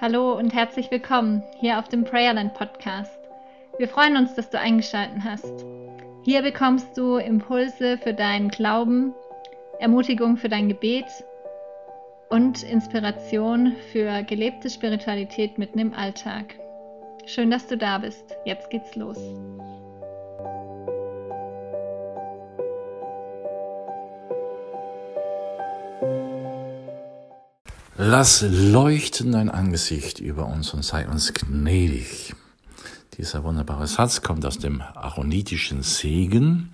[0.00, 3.18] Hallo und herzlich willkommen hier auf dem Prayerland Podcast.
[3.76, 5.66] Wir freuen uns, dass du eingeschaltet hast.
[6.22, 9.12] Hier bekommst du Impulse für deinen Glauben,
[9.78, 11.04] Ermutigung für dein Gebet
[12.30, 16.54] und Inspiration für gelebte Spiritualität mitten im Alltag.
[17.26, 18.34] Schön, dass du da bist.
[18.46, 19.18] Jetzt geht's los.
[28.02, 32.34] Lass leuchten dein Angesicht über uns und sei uns gnädig.
[33.18, 36.72] Dieser wunderbare Satz kommt aus dem aaronitischen Segen.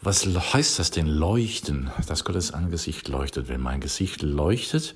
[0.00, 1.90] Was heißt das denn leuchten?
[2.06, 3.48] Dass Gottes Angesicht leuchtet.
[3.48, 4.94] Wenn mein Gesicht leuchtet,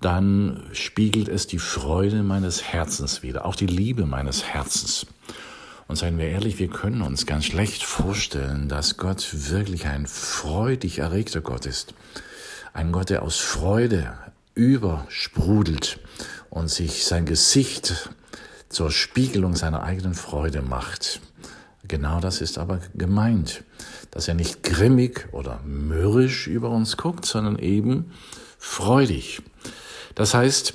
[0.00, 5.06] dann spiegelt es die Freude meines Herzens wieder, auch die Liebe meines Herzens.
[5.88, 11.00] Und seien wir ehrlich, wir können uns ganz schlecht vorstellen, dass Gott wirklich ein freudig
[11.00, 11.94] erregter Gott ist.
[12.74, 14.14] Ein Gott, der aus Freude
[14.58, 16.00] übersprudelt
[16.50, 18.10] und sich sein Gesicht
[18.68, 21.20] zur Spiegelung seiner eigenen Freude macht.
[21.86, 23.62] Genau das ist aber gemeint,
[24.10, 28.12] dass er nicht grimmig oder mürrisch über uns guckt, sondern eben
[28.58, 29.42] freudig.
[30.16, 30.74] Das heißt,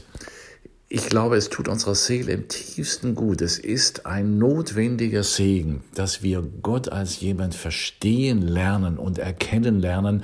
[0.87, 3.41] ich glaube, es tut unserer Seele im tiefsten gut.
[3.41, 10.23] Es ist ein notwendiger Segen, dass wir Gott als jemand verstehen lernen und erkennen lernen,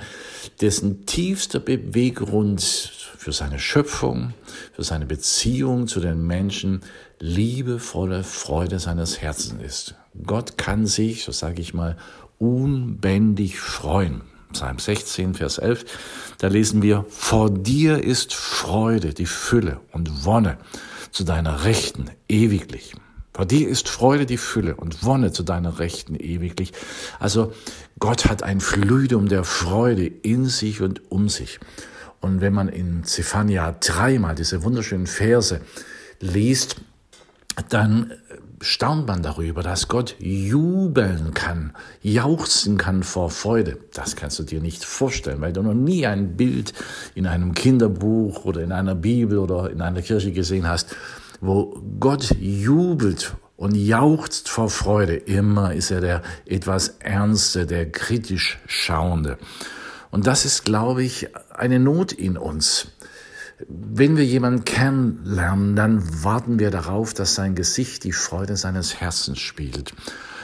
[0.60, 4.32] dessen tiefster Beweggrund für seine Schöpfung,
[4.72, 6.80] für seine Beziehung zu den Menschen
[7.18, 9.94] liebevolle Freude seines Herzens ist.
[10.26, 11.98] Gott kann sich, so sage ich mal,
[12.38, 14.22] unbändig freuen.
[14.54, 15.84] Psalm 16, Vers 11,
[16.38, 20.56] da lesen wir, vor dir ist Freude, die Fülle und Wonne
[21.10, 22.94] zu deiner Rechten ewiglich.
[23.34, 26.72] Vor dir ist Freude die Fülle und Wonne zu deiner Rechten ewiglich.
[27.18, 27.52] Also
[27.98, 31.60] Gott hat ein Flüdum der Freude in sich und um sich.
[32.20, 35.60] Und wenn man in Zephania dreimal diese wunderschönen Verse
[36.20, 36.76] liest,
[37.68, 38.12] dann
[38.60, 43.78] staunt man darüber, dass Gott jubeln kann, jauchzen kann vor Freude.
[43.94, 46.74] Das kannst du dir nicht vorstellen, weil du noch nie ein Bild
[47.14, 50.94] in einem Kinderbuch oder in einer Bibel oder in einer Kirche gesehen hast,
[51.40, 55.16] wo Gott jubelt und jauchzt vor Freude.
[55.16, 59.38] Immer ist er der etwas Ernste, der kritisch Schauende.
[60.10, 61.28] Und das ist, glaube ich,
[61.60, 62.88] eine Not in uns.
[63.68, 69.38] Wenn wir jemanden kennenlernen, dann warten wir darauf, dass sein Gesicht die Freude seines Herzens
[69.38, 69.92] spiegelt.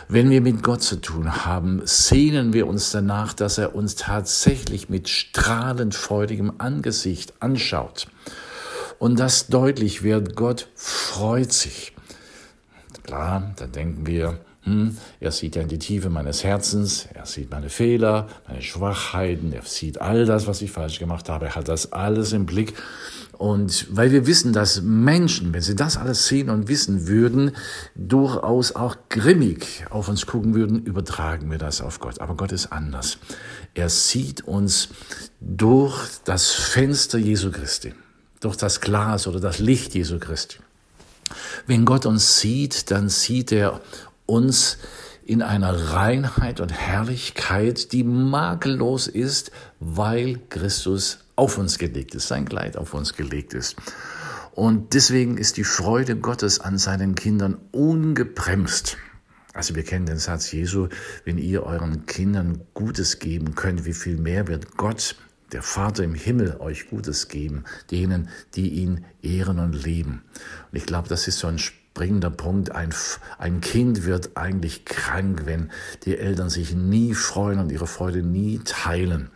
[0.08, 4.88] Wenn wir mit Gott zu tun haben, sehnen wir uns danach, dass er uns tatsächlich
[4.90, 8.06] mit strahlend freudigem Angesicht anschaut.
[8.98, 11.92] Und das deutlich wird, Gott freut sich.
[13.02, 17.52] Klar, dann denken wir, hm, er sieht ja in die Tiefe meines Herzens, er sieht
[17.52, 21.68] meine Fehler, meine Schwachheiten, er sieht all das, was ich falsch gemacht habe, er hat
[21.68, 22.74] das alles im Blick.
[23.38, 27.52] Und weil wir wissen, dass Menschen, wenn sie das alles sehen und wissen würden,
[27.94, 32.20] durchaus auch grimmig auf uns gucken würden, übertragen wir das auf Gott.
[32.20, 33.18] Aber Gott ist anders.
[33.74, 34.88] Er sieht uns
[35.40, 37.94] durch das Fenster Jesu Christi,
[38.40, 40.58] durch das Glas oder das Licht Jesu Christi.
[41.68, 43.80] Wenn Gott uns sieht, dann sieht er
[44.26, 44.78] uns
[45.24, 49.50] in einer Reinheit und Herrlichkeit, die makellos ist,
[49.80, 53.76] weil Christus auf uns gelegt ist, sein Kleid auf uns gelegt ist.
[54.52, 58.96] Und deswegen ist die Freude Gottes an seinen Kindern ungebremst.
[59.52, 60.88] Also wir kennen den Satz Jesu,
[61.24, 65.16] wenn ihr euren Kindern Gutes geben könnt, wie viel mehr wird Gott,
[65.52, 70.22] der Vater im Himmel, euch Gutes geben, denen, die ihn ehren und lieben.
[70.70, 71.58] Und ich glaube, das ist so ein
[71.96, 72.72] springender Punkt.
[72.72, 72.92] Ein,
[73.38, 75.70] ein Kind wird eigentlich krank, wenn
[76.04, 79.30] die Eltern sich nie freuen und ihre Freude nie teilen.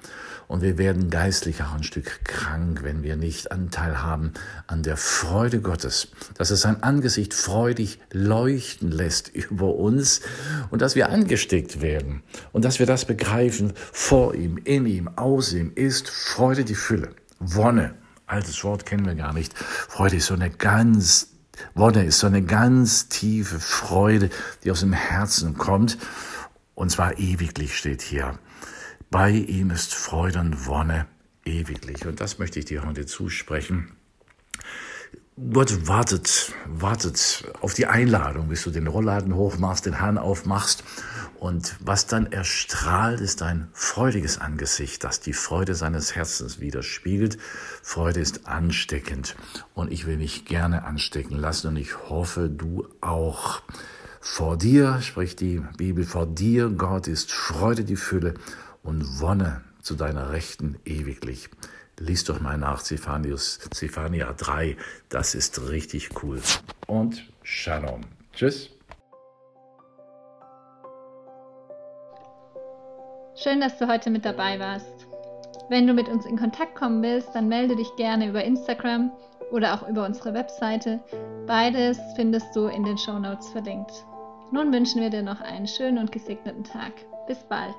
[0.47, 4.35] Und wir werden geistlich auch ein Stück krank, wenn wir nicht Anteil haben
[4.67, 10.21] an der Freude Gottes, dass es sein Angesicht freudig leuchten lässt über uns
[10.69, 12.23] und dass wir angesteckt werden
[12.53, 17.15] und dass wir das begreifen, vor ihm, in ihm, aus ihm ist Freude die Fülle,
[17.39, 17.95] Wonne.
[18.27, 19.57] Altes Wort kennen wir gar nicht.
[19.57, 21.31] Freude ist so eine ganz
[21.75, 24.31] Wonne ist so eine ganz tiefe Freude,
[24.65, 25.99] die aus dem Herzen kommt.
[26.75, 28.39] Und zwar ewiglich steht hier.
[29.11, 31.07] Bei ihm ist Freude und Wonne
[31.45, 32.07] ewiglich.
[32.07, 33.93] Und das möchte ich dir heute zusprechen.
[35.49, 40.85] Gott wartet, wartet auf die Einladung, bis du den Rollladen hochmachst, den Hahn aufmachst.
[41.39, 47.39] Und was dann erstrahlt, ist ein freudiges Angesicht, das die Freude seines Herzens widerspiegelt.
[47.83, 49.35] Freude ist ansteckend.
[49.73, 51.69] Und ich will mich gerne anstecken lassen.
[51.69, 53.63] Und ich hoffe, du auch.
[54.21, 58.35] Vor dir, spricht die Bibel, vor dir, Gott, ist Freude die Fülle
[58.83, 61.49] und Wonne zu deiner Rechten ewiglich.
[62.01, 64.77] Lies doch mal nach Zephanius, Zephania 3.
[65.11, 66.41] Das ist richtig cool.
[66.87, 68.01] Und Shalom.
[68.33, 68.71] Tschüss.
[73.37, 75.07] Schön, dass du heute mit dabei warst.
[75.69, 79.13] Wenn du mit uns in Kontakt kommen willst, dann melde dich gerne über Instagram
[79.51, 81.01] oder auch über unsere Webseite.
[81.47, 83.93] Beides findest du in den Show Notes verlinkt.
[84.53, 86.93] Nun wünschen wir dir noch einen schönen und gesegneten Tag.
[87.27, 87.77] Bis bald.